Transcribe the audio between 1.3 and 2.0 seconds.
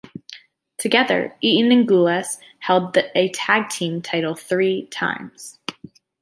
Eaton and